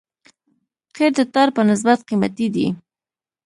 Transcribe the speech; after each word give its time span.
قیر 0.95 1.11
د 1.17 1.21
ټار 1.33 1.49
په 1.55 1.61
نسبت 1.69 1.99
قیمتي 2.07 2.47
دی 2.55 2.67